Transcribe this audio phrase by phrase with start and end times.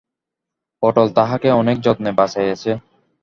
[0.83, 2.71] পটল তাহাকে অনেক যত্নে বাঁচাইয়াছে।